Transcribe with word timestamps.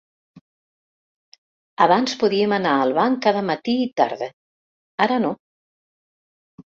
Abans 1.85 2.15
podíem 2.23 2.57
anar 2.57 2.73
al 2.85 2.95
banc 3.01 3.21
cada 3.29 3.43
dia 3.45 3.49
matí 3.53 3.79
i 3.85 3.89
tarda; 4.01 4.31
ara 5.07 5.21
no. 5.27 5.35